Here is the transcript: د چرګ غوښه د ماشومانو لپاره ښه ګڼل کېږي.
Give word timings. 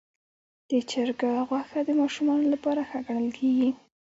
د 0.69 0.71
چرګ 0.89 1.19
غوښه 1.47 1.79
د 1.87 1.89
ماشومانو 2.01 2.45
لپاره 2.53 2.81
ښه 2.89 2.99
ګڼل 3.07 3.29
کېږي. 3.37 3.69